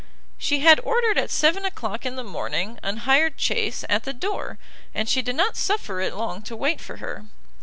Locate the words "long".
6.15-6.41